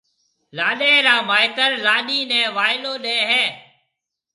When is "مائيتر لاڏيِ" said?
1.29-2.19